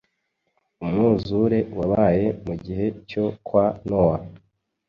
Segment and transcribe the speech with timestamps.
[0.83, 4.17] umwuzure wabaye mugihe cyo kwa nowa